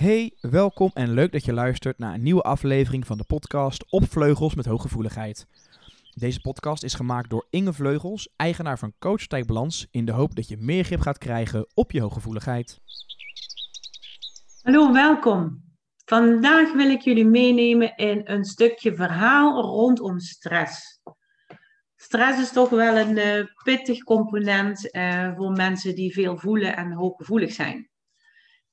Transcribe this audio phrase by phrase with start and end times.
[0.00, 4.10] Hey, welkom en leuk dat je luistert naar een nieuwe aflevering van de podcast Op
[4.10, 5.46] Vleugels met Hooggevoeligheid.
[6.14, 10.48] Deze podcast is gemaakt door Inge Vleugels, eigenaar van Coach Balans, in de hoop dat
[10.48, 12.80] je meer grip gaat krijgen op je hooggevoeligheid.
[14.62, 15.62] Hallo, welkom.
[16.04, 21.00] Vandaag wil ik jullie meenemen in een stukje verhaal rondom stress.
[21.96, 26.92] Stress is toch wel een uh, pittig component uh, voor mensen die veel voelen en
[26.92, 27.89] hooggevoelig zijn.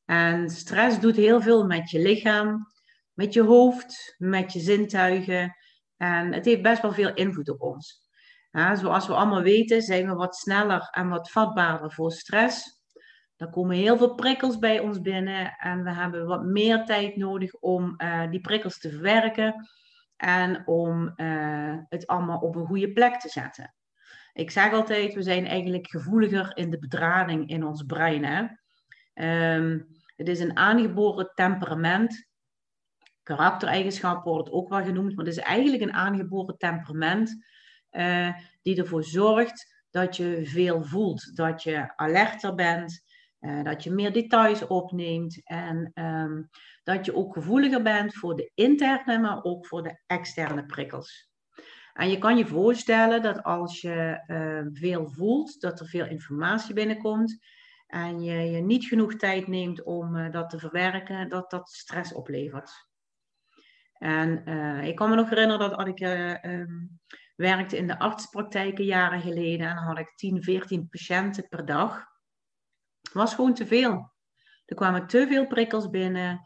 [0.07, 2.67] En stress doet heel veel met je lichaam,
[3.13, 5.55] met je hoofd, met je zintuigen.
[5.97, 8.05] En het heeft best wel veel invloed op ons.
[8.73, 12.81] Zoals we allemaal weten, zijn we wat sneller en wat vatbaarder voor stress.
[13.35, 17.53] Er komen heel veel prikkels bij ons binnen en we hebben wat meer tijd nodig
[17.53, 19.67] om uh, die prikkels te verwerken
[20.15, 23.75] en om uh, het allemaal op een goede plek te zetten.
[24.33, 28.25] Ik zeg altijd, we zijn eigenlijk gevoeliger in de bedrading in ons brein.
[28.25, 28.45] Hè?
[29.55, 32.27] Um, het is een aangeboren temperament.
[33.23, 37.45] Karaktereigenschap wordt ook wel genoemd, maar het is eigenlijk een aangeboren temperament
[37.91, 43.03] uh, die ervoor zorgt dat je veel voelt, dat je alerter bent,
[43.39, 46.49] uh, dat je meer details opneemt en um,
[46.83, 51.29] dat je ook gevoeliger bent voor de interne, maar ook voor de externe prikkels.
[51.93, 56.73] En je kan je voorstellen dat als je uh, veel voelt, dat er veel informatie
[56.73, 57.37] binnenkomt,
[57.87, 62.71] en je, niet genoeg tijd neemt om uh, dat te verwerken, dat dat stress oplevert.
[63.93, 66.99] En uh, ik kan me nog herinneren dat ik uh, um,
[67.35, 72.05] werkte in de artspraktijken jaren geleden en dan had ik 10, 14 patiënten per dag.
[73.13, 74.11] was gewoon te veel.
[74.65, 76.41] Er kwamen te veel prikkels binnen.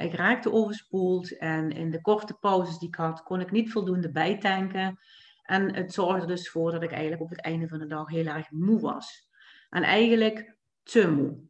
[0.00, 4.10] ik raakte overspoeld en in de korte pauzes die ik had, kon ik niet voldoende
[4.10, 4.98] bijtanken.
[5.42, 8.26] En het zorgde dus voor dat ik eigenlijk op het einde van de dag heel
[8.26, 9.28] erg moe was.
[9.68, 11.48] En eigenlijk te moe.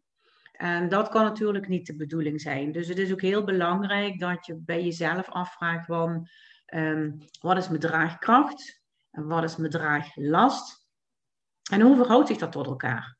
[0.53, 2.73] En dat kan natuurlijk niet de bedoeling zijn.
[2.73, 6.29] Dus het is ook heel belangrijk dat je bij jezelf afvraagt van
[6.75, 10.89] um, wat is mijn draagkracht en wat is mijn draaglast
[11.71, 13.17] en hoe verhoudt zich dat tot elkaar.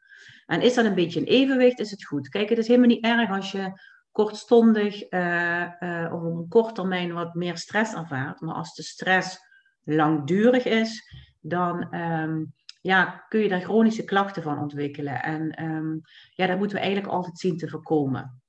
[0.47, 2.29] En is dat een beetje een evenwicht, is het goed.
[2.29, 3.73] Kijk, het is helemaal niet erg als je
[4.11, 8.41] kortstondig uh, uh, of op een kort termijn wat meer stress ervaart.
[8.41, 9.39] Maar als de stress
[9.85, 15.23] langdurig is, dan um, ja, kun je daar chronische klachten van ontwikkelen.
[15.23, 18.43] En um, ja, dat moeten we eigenlijk altijd zien te voorkomen.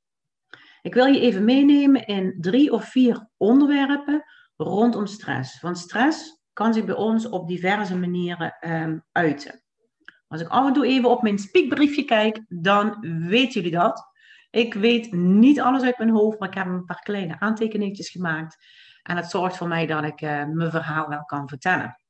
[0.81, 4.23] Ik wil je even meenemen in drie of vier onderwerpen
[4.57, 5.61] rondom stress.
[5.61, 9.63] Want stress kan zich bij ons op diverse manieren um, uiten.
[10.27, 12.97] Als ik af en toe even op mijn spiekbriefje kijk, dan
[13.27, 14.09] weten jullie dat.
[14.49, 18.65] Ik weet niet alles uit mijn hoofd, maar ik heb een paar kleine aantekeningetjes gemaakt.
[19.03, 22.00] En het zorgt voor mij dat ik uh, mijn verhaal wel kan vertellen.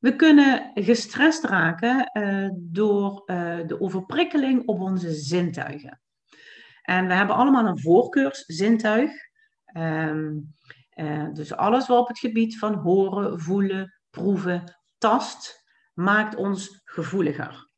[0.00, 6.00] We kunnen gestrest raken uh, door uh, de overprikkeling op onze zintuigen.
[6.82, 9.10] En we hebben allemaal een voorkeurszintuig.
[9.76, 10.54] Um,
[10.94, 17.68] uh, dus alles wat op het gebied van horen, voelen, proeven, tast, maakt ons gevoeliger.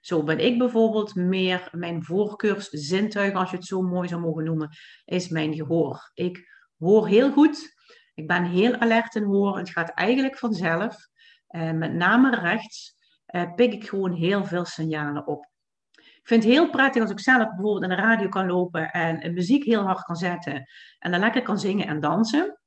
[0.00, 4.68] Zo ben ik bijvoorbeeld meer, mijn voorkeurszintuig, als je het zo mooi zou mogen noemen,
[5.04, 6.10] is mijn gehoor.
[6.14, 7.74] Ik hoor heel goed,
[8.14, 11.10] ik ben heel alert in horen, het gaat eigenlijk vanzelf.
[11.52, 12.94] Uh, met name rechts,
[13.26, 15.50] uh, pik ik gewoon heel veel signalen op.
[15.92, 19.34] Ik vind het heel prettig als ik zelf bijvoorbeeld in de radio kan lopen en
[19.34, 20.66] muziek heel hard kan zetten
[20.98, 22.58] en dan lekker kan zingen en dansen.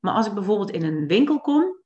[0.00, 1.82] Maar als ik bijvoorbeeld in een winkel kom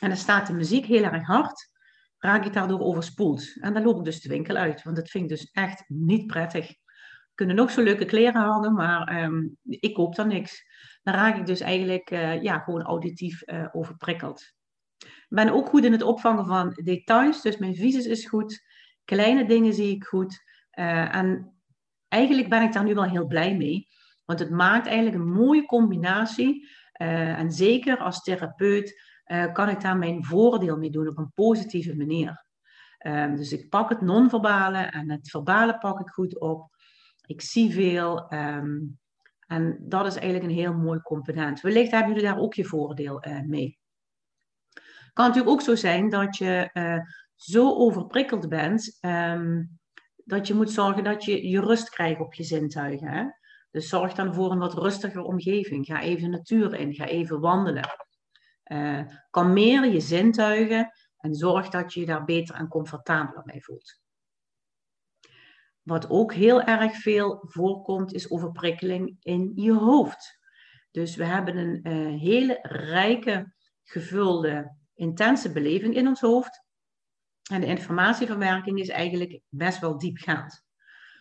[0.00, 1.70] en er staat de muziek heel erg hard,
[2.18, 3.60] raak ik daardoor overspoeld.
[3.60, 6.26] En dan loop ik dus de winkel uit, want dat vind ik dus echt niet
[6.26, 6.68] prettig.
[6.68, 10.64] We kunnen nog zo leuke kleren hangen, maar um, ik koop dan niks.
[11.02, 14.55] Dan raak ik dus eigenlijk uh, ja, gewoon auditief uh, overprikkeld.
[15.36, 18.64] Ben ook goed in het opvangen van details, dus mijn visus is goed.
[19.04, 20.42] Kleine dingen zie ik goed.
[20.78, 21.56] Uh, en
[22.08, 23.88] eigenlijk ben ik daar nu wel heel blij mee,
[24.24, 26.68] want het maakt eigenlijk een mooie combinatie.
[27.02, 31.32] Uh, en zeker als therapeut uh, kan ik daar mijn voordeel mee doen op een
[31.34, 32.44] positieve manier.
[33.06, 36.68] Um, dus ik pak het non-verbale en het verbale pak ik goed op.
[37.26, 38.32] Ik zie veel.
[38.32, 38.98] Um,
[39.46, 41.60] en dat is eigenlijk een heel mooi component.
[41.60, 43.78] Wellicht hebben jullie daar ook je voordeel mee
[45.16, 46.98] kan natuurlijk ook zo zijn dat je uh,
[47.34, 49.78] zo overprikkeld bent, um,
[50.24, 53.08] dat je moet zorgen dat je je rust krijgt op je zintuigen.
[53.08, 53.24] Hè?
[53.70, 55.86] Dus zorg dan voor een wat rustiger omgeving.
[55.86, 57.88] Ga even de natuur in, ga even wandelen.
[58.64, 64.00] Uh, kalmeer je zintuigen en zorg dat je je daar beter en comfortabeler bij voelt.
[65.82, 70.38] Wat ook heel erg veel voorkomt, is overprikkeling in je hoofd.
[70.90, 76.64] Dus we hebben een uh, hele rijke, gevulde intense beleving in ons hoofd.
[77.50, 80.64] En de informatieverwerking is eigenlijk best wel diepgaand.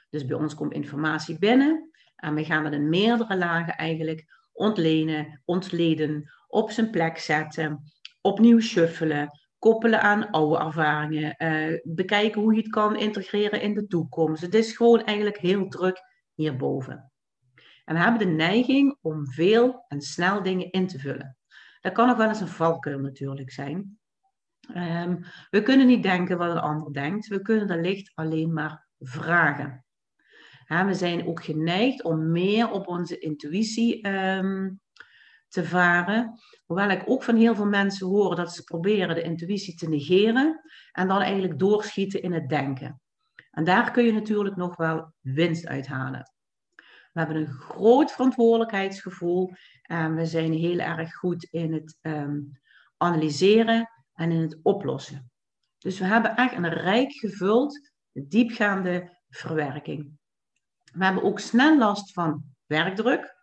[0.10, 5.42] Dus bij ons komt informatie binnen En we gaan dat in meerdere lagen eigenlijk ontlenen,
[5.46, 7.92] ontleden, op zijn plek zetten,
[8.22, 13.88] opnieuw shuffelen, koppelen aan oude ervaringen, uh, bekijken hoe je het kan integreren in de
[13.88, 14.42] toekomst.
[14.42, 16.02] Het is gewoon eigenlijk heel druk
[16.34, 17.12] hierboven.
[17.86, 21.38] En we hebben de neiging om veel en snel dingen in te vullen.
[21.86, 24.00] Dat kan ook wel eens een valkuil natuurlijk zijn.
[24.76, 27.28] Um, we kunnen niet denken wat een ander denkt.
[27.28, 29.86] We kunnen wellicht alleen maar vragen.
[30.68, 34.80] We zijn ook geneigd om meer op onze intuïtie um,
[35.48, 36.40] te varen.
[36.66, 40.62] Hoewel ik ook van heel veel mensen hoor dat ze proberen de intuïtie te negeren
[40.92, 43.02] en dan eigenlijk doorschieten in het denken.
[43.52, 46.35] En daar kun je natuurlijk nog wel winst uithalen.
[47.16, 52.60] We hebben een groot verantwoordelijkheidsgevoel en we zijn heel erg goed in het um,
[52.98, 55.32] analyseren en in het oplossen.
[55.78, 60.18] Dus we hebben echt een rijk gevuld, diepgaande verwerking.
[60.94, 63.36] We hebben ook snel last van werkdruk.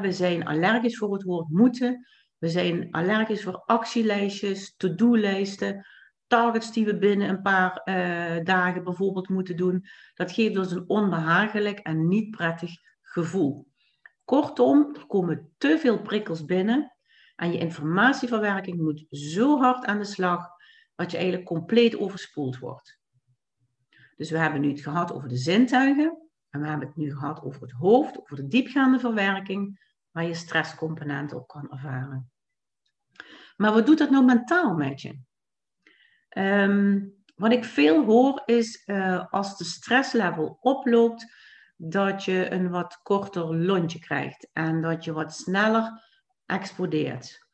[0.00, 2.06] we zijn allergisch voor het woord moeten.
[2.38, 5.86] We zijn allergisch voor actielijstjes, to-do-lijsten,
[6.28, 9.84] targets die we binnen een paar uh, dagen bijvoorbeeld moeten doen.
[10.14, 12.70] Dat geeft ons een onbehagelijk en niet prettig
[13.02, 13.66] gevoel.
[14.24, 16.92] Kortom, er komen te veel prikkels binnen
[17.36, 20.46] en je informatieverwerking moet zo hard aan de slag
[20.94, 23.00] dat je eigenlijk compleet overspoeld wordt.
[24.16, 27.42] Dus we hebben nu het gehad over de zintuigen en we hebben het nu gehad
[27.42, 32.30] over het hoofd, over de diepgaande verwerking, waar je stresscomponenten op kan ervaren.
[33.56, 35.18] Maar wat doet dat nou mentaal met je?
[36.28, 37.00] Ehm,
[37.34, 41.36] wat ik veel hoor is uh, als de stresslevel oploopt,
[41.76, 46.02] dat je een wat korter lontje krijgt en dat je wat sneller
[46.46, 47.46] explodeert.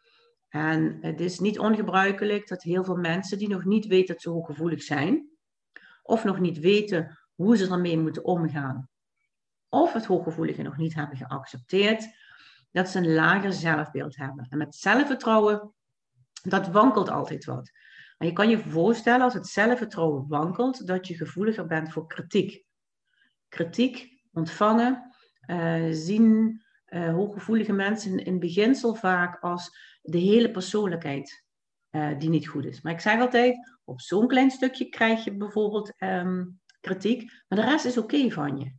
[0.48, 4.30] En het is niet ongebruikelijk dat heel veel mensen die nog niet weten dat ze
[4.30, 5.28] hooggevoelig zijn,
[6.02, 8.88] of nog niet weten hoe ze ermee moeten omgaan,
[9.68, 12.08] of het hooggevoelige nog niet hebben geaccepteerd,
[12.70, 14.46] dat ze een lager zelfbeeld hebben.
[14.48, 15.74] En met zelfvertrouwen,
[16.42, 17.70] dat wankelt altijd wat.
[18.24, 22.64] Je kan je voorstellen als het zelfvertrouwen wankelt, dat je gevoeliger bent voor kritiek.
[23.48, 25.14] Kritiek ontvangen,
[25.46, 31.44] uh, zien uh, hooggevoelige mensen in beginsel vaak als de hele persoonlijkheid
[31.90, 32.80] uh, die niet goed is.
[32.80, 37.64] Maar ik zeg altijd, op zo'n klein stukje krijg je bijvoorbeeld um, kritiek, maar de
[37.64, 38.74] rest is oké van je.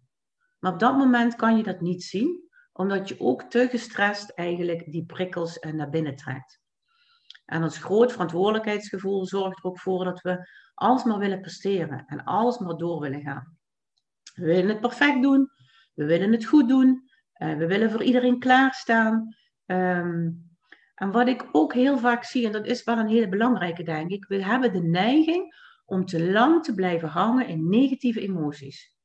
[0.59, 4.91] Maar op dat moment kan je dat niet zien, omdat je ook te gestrest eigenlijk
[4.91, 6.63] die prikkels naar binnen trekt.
[7.45, 12.23] En ons groot verantwoordelijkheidsgevoel zorgt er ook voor dat we alles maar willen presteren en
[12.23, 13.57] alles maar door willen gaan.
[14.33, 15.51] We willen het perfect doen,
[15.93, 19.35] we willen het goed doen, uh, we willen voor iedereen klaarstaan.
[19.65, 20.53] Um,
[20.95, 24.09] en wat ik ook heel vaak zie, en dat is wel een hele belangrijke, denk
[24.09, 25.55] ik, we hebben de neiging
[25.85, 28.95] om te lang te blijven hangen in negatieve emoties.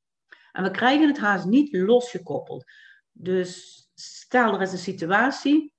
[0.53, 2.65] En we krijgen het haast niet losgekoppeld.
[3.13, 5.75] Dus stel er is een situatie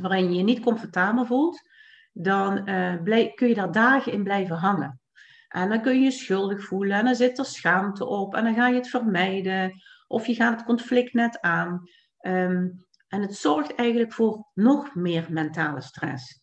[0.00, 1.70] waarin je je niet comfortabel voelt,
[2.12, 2.64] dan
[3.04, 5.00] blij, kun je daar dagen in blijven hangen.
[5.48, 8.54] En dan kun je je schuldig voelen en dan zit er schaamte op en dan
[8.54, 9.82] ga je het vermijden.
[10.06, 11.88] Of je gaat het conflict net aan.
[12.20, 16.42] Um, en het zorgt eigenlijk voor nog meer mentale stress.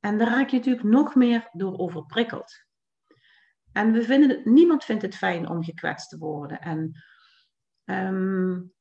[0.00, 2.64] En daar raak je natuurlijk nog meer door overprikkeld.
[3.72, 6.60] En we vinden niemand vindt het fijn om gekwetst te worden.
[6.60, 7.02] En
[7.84, 8.72] um,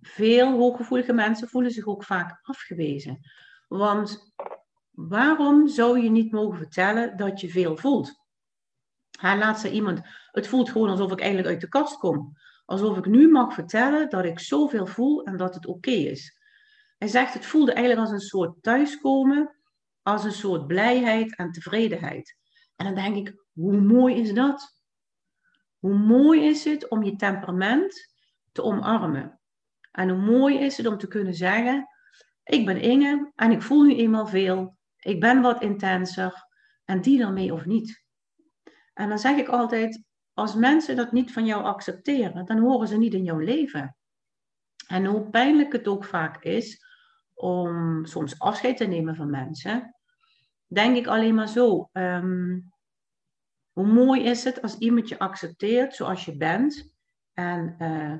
[0.00, 3.18] veel hooggevoelige mensen voelen zich ook vaak afgewezen.
[3.68, 4.32] Want
[4.94, 8.22] waarom zou je niet mogen vertellen dat je veel voelt?
[9.18, 12.36] Hij laat ze iemand, het voelt gewoon alsof ik eigenlijk uit de kast kom.
[12.64, 16.38] Alsof ik nu mag vertellen dat ik zoveel voel en dat het oké is.
[16.98, 19.56] Hij zegt, het voelde eigenlijk als een soort thuiskomen,
[20.02, 22.36] als een soort blijheid en tevredenheid.
[22.76, 24.82] En dan denk ik, hoe mooi is dat?
[25.78, 28.14] Hoe mooi is het om je temperament
[28.52, 29.40] te omarmen?
[29.90, 31.88] En hoe mooi is het om te kunnen zeggen,
[32.44, 34.76] ik ben Inge en ik voel nu eenmaal veel.
[35.04, 36.46] Ik ben wat intenser
[36.84, 38.04] en die ermee of niet.
[38.94, 42.98] En dan zeg ik altijd, als mensen dat niet van jou accepteren, dan horen ze
[42.98, 43.96] niet in jouw leven.
[44.86, 46.84] En hoe pijnlijk het ook vaak is
[47.34, 49.96] om soms afscheid te nemen van mensen,
[50.66, 51.88] denk ik alleen maar zo.
[51.92, 52.72] Um,
[53.72, 56.94] hoe mooi is het als iemand je accepteert zoals je bent
[57.32, 58.18] en uh,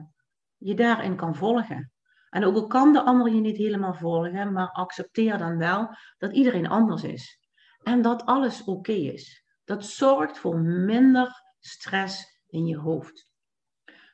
[0.56, 1.92] je daarin kan volgen.
[2.34, 6.32] En ook al kan de ander je niet helemaal volgen, maar accepteer dan wel dat
[6.32, 7.38] iedereen anders is.
[7.82, 9.44] En dat alles oké is.
[9.64, 13.28] Dat zorgt voor minder stress in je hoofd.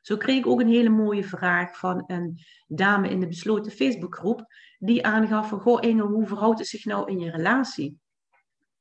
[0.00, 4.44] Zo kreeg ik ook een hele mooie vraag van een dame in de besloten Facebookgroep,
[4.78, 7.98] die aangaf van, goh Inge, hoe verhoudt het zich nou in je relatie?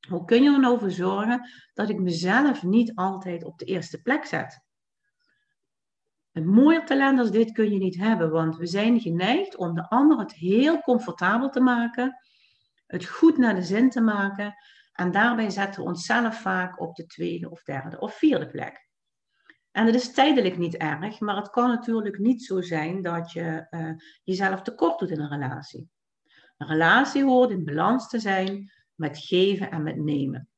[0.08, 4.02] Hoe kun je er nou voor zorgen dat ik mezelf niet altijd op de eerste
[4.02, 4.60] plek zet?
[6.40, 9.88] Een mooier talent als dit kun je niet hebben, want we zijn geneigd om de
[9.88, 12.16] ander het heel comfortabel te maken,
[12.86, 14.54] het goed naar de zin te maken
[14.92, 18.88] en daarbij zetten we onszelf vaak op de tweede of derde of vierde plek.
[19.70, 23.66] En het is tijdelijk niet erg, maar het kan natuurlijk niet zo zijn dat je
[23.70, 23.92] uh,
[24.24, 25.90] jezelf tekort doet in een relatie.
[26.56, 30.48] Een relatie hoort in balans te zijn met geven en met nemen.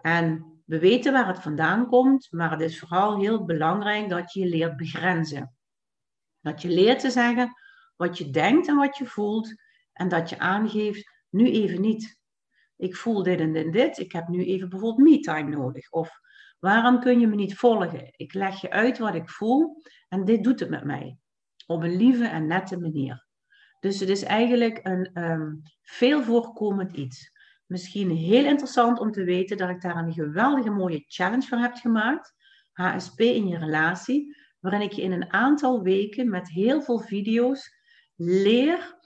[0.00, 4.46] En we weten waar het vandaan komt, maar het is vooral heel belangrijk dat je
[4.46, 5.56] leert begrenzen.
[6.40, 7.52] Dat je leert te zeggen
[7.96, 9.54] wat je denkt en wat je voelt
[9.92, 12.18] en dat je aangeeft, nu even niet.
[12.76, 15.90] Ik voel dit en dit en dit, ik heb nu even bijvoorbeeld me-time nodig.
[15.90, 16.10] Of
[16.58, 18.08] waarom kun je me niet volgen?
[18.16, 21.18] Ik leg je uit wat ik voel en dit doet het met mij.
[21.66, 23.26] Op een lieve en nette manier.
[23.80, 27.36] Dus het is eigenlijk een um, veel voorkomend iets.
[27.68, 31.74] Misschien heel interessant om te weten dat ik daar een geweldige mooie challenge voor heb
[31.74, 32.34] gemaakt.
[32.72, 37.76] HSP in je relatie, waarin ik je in een aantal weken met heel veel video's
[38.16, 38.96] leer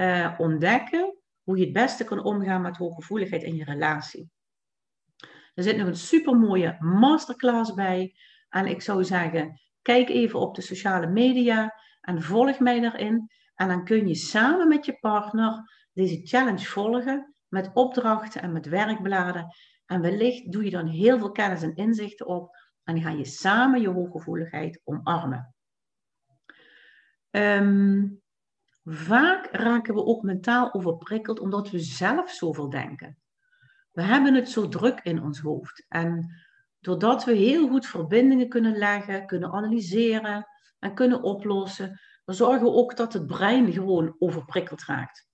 [0.00, 4.30] uh, ontdekken hoe je het beste kan omgaan met hooggevoeligheid in je relatie.
[5.54, 8.14] Er zit nog een super mooie masterclass bij.
[8.48, 13.30] En ik zou zeggen, kijk even op de sociale media en volg mij daarin.
[13.54, 18.66] En dan kun je samen met je partner deze challenge volgen met opdrachten en met
[18.66, 19.54] werkbladen.
[19.86, 23.80] En wellicht doe je dan heel veel kennis en inzichten op en ga je samen
[23.80, 25.54] je hooggevoeligheid omarmen.
[27.30, 28.06] Ehm,
[28.84, 33.18] vaak raken we ook mentaal overprikkeld omdat we zelf zoveel denken.
[33.92, 35.86] We hebben het zo druk in ons hoofd.
[35.88, 36.34] En
[36.80, 40.46] doordat we heel goed verbindingen kunnen leggen, kunnen analyseren
[40.78, 45.27] en kunnen oplossen, dan zorgen we ook dat het brein gewoon overprikkeld raakt.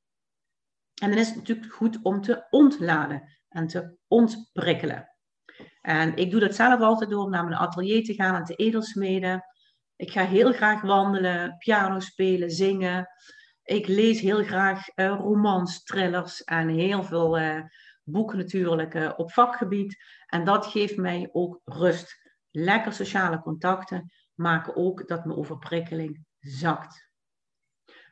[1.03, 5.09] En dan is het natuurlijk goed om te ontladen en te ontprikkelen.
[5.81, 8.55] En ik doe dat zelf altijd door om naar mijn atelier te gaan en te
[8.55, 9.45] edelsmeden.
[9.97, 13.09] Ik ga heel graag wandelen, piano spelen, zingen.
[13.63, 17.61] Ik lees heel graag uh, romans, thrillers en heel veel uh,
[18.03, 19.97] boeken natuurlijk uh, op vakgebied.
[20.27, 22.23] En dat geeft mij ook rust.
[22.51, 27.04] Lekker sociale contacten maken ook dat mijn overprikkeling zakt.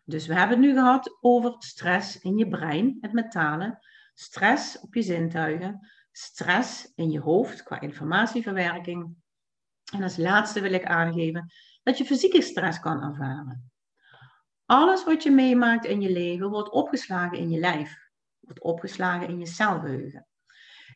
[0.05, 4.95] Dus we hebben het nu gehad over stress in je brein, het mentale, stress op
[4.95, 9.15] je zintuigen, stress in je hoofd qua informatieverwerking.
[9.93, 13.71] En als laatste wil ik aangeven dat je fysieke stress kan ervaren.
[14.67, 17.97] Alles wat je meemaakt in je leven wordt opgeslagen in je lijf,
[18.41, 20.27] wordt opgeslagen in je celgeheugen.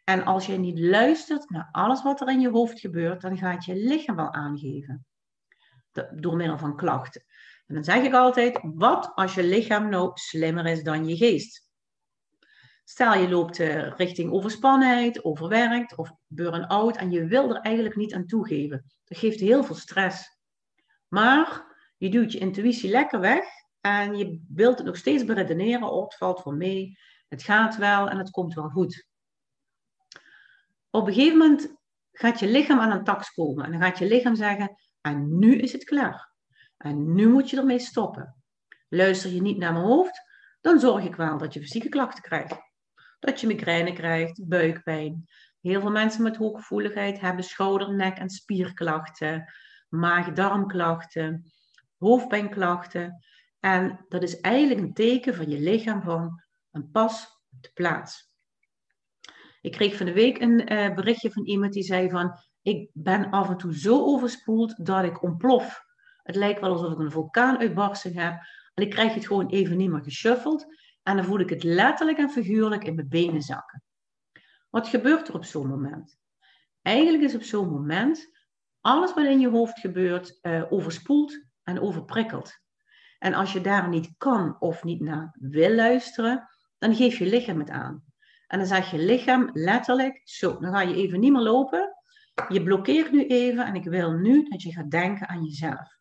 [0.05, 3.65] En als je niet luistert naar alles wat er in je hoofd gebeurt, dan gaat
[3.65, 5.07] je lichaam wel aangeven.
[6.15, 7.25] Door middel van klachten.
[7.67, 11.65] En dan zeg ik altijd, wat als je lichaam nou slimmer is dan je geest?
[12.85, 18.15] Stel je loopt uh, richting overspannenheid, overwerkt of burn-out en je wil er eigenlijk niet
[18.15, 18.85] aan toegeven.
[19.05, 20.39] Dat geeft heel veel stress.
[21.09, 23.45] Maar je doet je intuïtie lekker weg
[23.81, 25.91] en je wilt het nog steeds beredeneren.
[25.91, 29.07] Oh, het valt voor mee, het gaat wel en het komt wel goed.
[30.91, 31.75] Op een gegeven moment
[32.13, 35.57] gaat je lichaam aan een tax komen en dan gaat je lichaam zeggen, en nu
[35.59, 36.35] is het klaar.
[36.77, 38.37] En nu moet je ermee stoppen.
[38.89, 40.23] Luister je niet naar mijn hoofd,
[40.61, 42.57] dan zorg ik wel dat je fysieke klachten krijgt.
[43.19, 45.25] Dat je migraine krijgt, buikpijn.
[45.61, 49.53] Heel veel mensen met hooggevoeligheid hebben schouder, nek en spierklachten,
[49.89, 51.53] maag-darmklachten,
[51.99, 53.25] hoofdpijnklachten.
[53.61, 58.31] En dat is eigenlijk een teken van je lichaam van een pas op de plaats.
[59.61, 63.31] Ik kreeg van de week een uh, berichtje van iemand die zei van ik ben
[63.31, 65.86] af en toe zo overspoeld dat ik ontplof.
[66.27, 68.33] Het lijkt wel alsof ik een vulkaanuitbarsting heb.
[68.75, 70.67] En ik krijg het gewoon even niet meer geshuffeld.
[71.03, 73.83] En dan voel ik het letterlijk en figuurlijk in mijn benen zakken.
[74.71, 76.19] Wat gebeurt er op zo'n moment?
[76.83, 78.31] Eigenlijk is op zo'n moment
[78.81, 82.53] alles wat in je hoofd gebeurt uh, overspoeld en overprikkeld.
[83.19, 87.59] En als je daar niet kan of niet naar wil luisteren, dan geef je lichaam
[87.59, 88.05] het aan.
[88.47, 91.97] En dan zegt je lichaam letterlijk, zo, dan ga je even niet meer lopen.
[92.49, 95.97] Je blokkeert nu even en ik wil nu dat je gaat denken aan jezelf.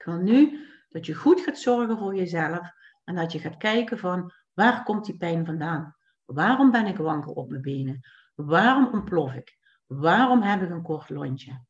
[0.00, 2.70] Ik wil nu dat je goed gaat zorgen voor jezelf
[3.04, 5.96] en dat je gaat kijken van waar komt die pijn vandaan?
[6.24, 8.00] Waarom ben ik wankel op mijn benen?
[8.34, 9.58] Waarom ontplof ik?
[9.86, 11.64] Waarom heb ik een kort lontje?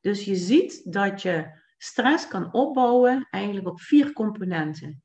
[0.00, 5.02] Dus je ziet dat je stress kan opbouwen eigenlijk op vier componenten.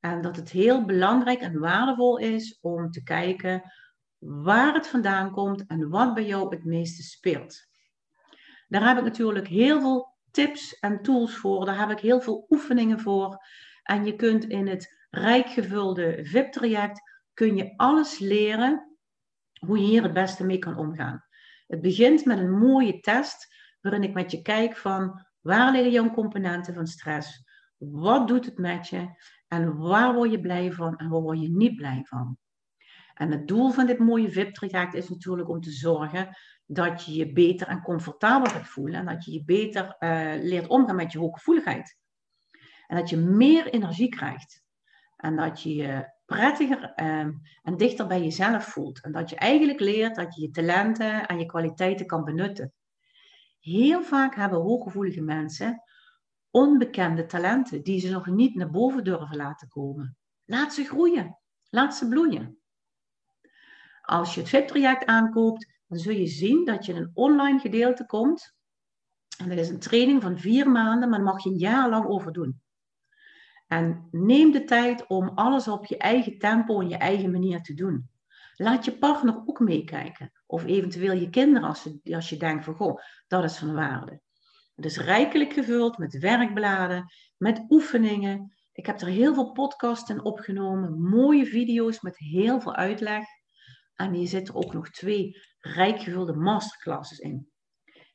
[0.00, 3.62] En dat het heel belangrijk en waardevol is om te kijken
[4.18, 7.66] waar het vandaan komt en wat bij jou het meeste speelt.
[8.68, 11.64] Daar heb ik natuurlijk heel veel tips en tools voor.
[11.64, 13.44] Daar heb ik heel veel oefeningen voor.
[13.82, 17.00] En je kunt in het rijk gevulde VIP-traject
[17.34, 18.96] kun je alles leren
[19.66, 21.24] hoe je hier het beste mee kan omgaan.
[21.66, 26.10] Het begint met een mooie test waarin ik met je kijk van Waar liggen jouw
[26.10, 27.44] componenten van stress?
[27.76, 29.08] Wat doet het met je?
[29.48, 32.38] En waar word je blij van en waar word je niet blij van?
[33.14, 37.32] En het doel van dit mooie VIP-traject is natuurlijk om te zorgen dat je je
[37.32, 38.98] beter en comfortabel gaat voelen.
[38.98, 41.96] En dat je je beter uh, leert omgaan met je hooggevoeligheid.
[42.86, 44.64] En dat je meer energie krijgt.
[45.16, 47.18] En dat je je prettiger uh,
[47.62, 49.02] en dichter bij jezelf voelt.
[49.02, 52.72] En dat je eigenlijk leert dat je je talenten en je kwaliteiten kan benutten.
[53.60, 55.82] Heel vaak hebben hooggevoelige mensen
[56.50, 60.16] onbekende talenten die ze nog niet naar boven durven laten komen.
[60.44, 61.38] Laat ze groeien.
[61.70, 62.58] Laat ze bloeien.
[64.02, 68.06] Als je het VIP-traject aankoopt, dan zul je zien dat je in een online gedeelte
[68.06, 68.54] komt.
[69.38, 72.06] En dat is een training van vier maanden, maar daar mag je een jaar lang
[72.06, 72.60] over doen.
[73.66, 77.74] En neem de tijd om alles op je eigen tempo en je eigen manier te
[77.74, 78.10] doen.
[78.54, 80.32] Laat je partner ook meekijken.
[80.46, 84.20] Of eventueel je kinderen als je, als je denkt van, goh, dat is van waarde.
[84.74, 88.54] Het is rijkelijk gevuld met werkbladen, met oefeningen.
[88.72, 93.24] Ik heb er heel veel podcasts in opgenomen, mooie video's met heel veel uitleg.
[93.96, 97.50] En hier zitten ook nog twee rijk gevulde masterclasses in.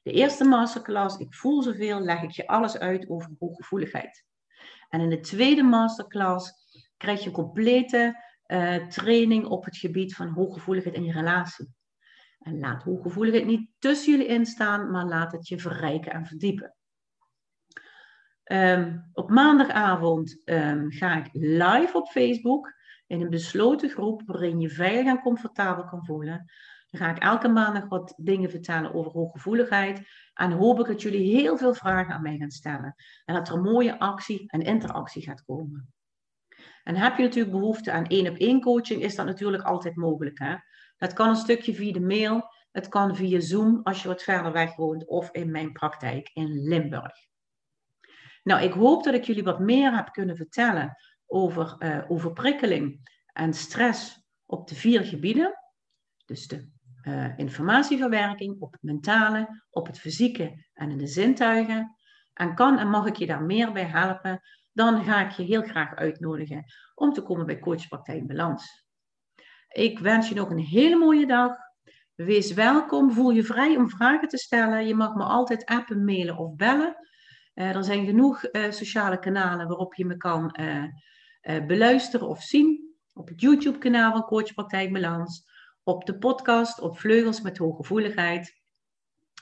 [0.01, 4.25] De eerste masterclass, ik voel zoveel, leg ik je alles uit over hooggevoeligheid.
[4.89, 6.51] En in de tweede masterclass
[6.97, 11.73] krijg je complete uh, training op het gebied van hooggevoeligheid in je relatie.
[12.39, 16.75] En laat hooggevoeligheid niet tussen jullie instaan, maar laat het je verrijken en verdiepen.
[18.51, 22.73] Um, op maandagavond um, ga ik live op Facebook
[23.11, 26.45] in een besloten groep waarin je veilig en comfortabel kan voelen.
[26.89, 30.01] Dan ga ik elke maandag wat dingen vertellen over hooggevoeligheid.
[30.33, 32.95] En hoop ik dat jullie heel veel vragen aan mij gaan stellen.
[33.25, 35.93] En dat er een mooie actie en interactie gaat komen.
[36.83, 40.39] En heb je natuurlijk behoefte aan één op één coaching, is dat natuurlijk altijd mogelijk.
[40.39, 40.55] Hè?
[40.97, 44.51] Dat kan een stukje via de mail, het kan via Zoom als je wat verder
[44.51, 47.29] weg woont of in mijn praktijk in Limburg.
[48.43, 50.95] Nou, ik hoop dat ik jullie wat meer heb kunnen vertellen
[51.31, 55.53] over uh, overprikkeling en stress op de vier gebieden.
[56.25, 56.69] Dus de
[57.03, 61.95] uh, informatieverwerking, op het mentale, op het fysieke en in de zintuigen.
[62.33, 64.41] En kan en mag ik je daar meer bij helpen,
[64.71, 66.63] dan ga ik je heel graag uitnodigen
[66.95, 68.85] om te komen bij Coachpraktijk Balans.
[69.67, 71.55] Ik wens je nog een hele mooie dag.
[72.15, 73.11] Wees welkom.
[73.11, 74.87] Voel je vrij om vragen te stellen.
[74.87, 76.95] Je mag me altijd appen, mailen of bellen.
[77.55, 80.55] Uh, er zijn genoeg sociale kanalen waarop je me kan
[81.41, 82.95] uh, beluisteren of zien.
[83.13, 85.49] Op het YouTube-kanaal van Coachpraktijk Balans.
[85.83, 88.59] Op de podcast op Vleugels met Hooggevoeligheid.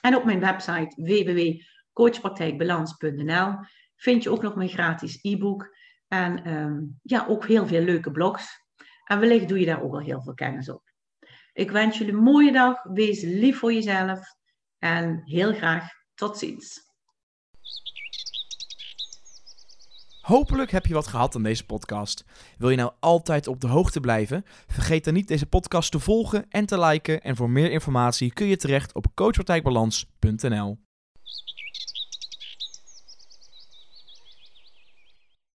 [0.02, 3.54] En op mijn website www.coachpraktijkbalans.nl
[3.96, 5.76] vind je ook nog mijn gratis e-book.
[6.08, 8.68] En um, ja, ook heel veel leuke blogs.
[9.06, 10.84] En wellicht doe je daar ook al heel veel kennis op.
[11.54, 12.84] Ik wens jullie een mooie dag.
[12.84, 14.20] Wees lief voor jezelf.
[14.78, 16.89] En heel graag tot ziens.
[20.30, 22.26] Hopelijk heb je wat gehad aan deze podcast.
[22.58, 24.44] Wil je nou altijd op de hoogte blijven?
[24.68, 27.22] Vergeet dan niet deze podcast te volgen en te liken.
[27.22, 30.89] En voor meer informatie kun je terecht op coachpartijbalans.nl.